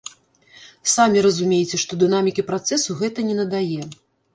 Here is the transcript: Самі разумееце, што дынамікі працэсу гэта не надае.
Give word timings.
Самі 0.93 1.23
разумееце, 1.27 1.75
што 1.85 2.01
дынамікі 2.07 2.49
працэсу 2.51 3.01
гэта 3.05 3.19
не 3.33 3.41
надае. 3.43 3.81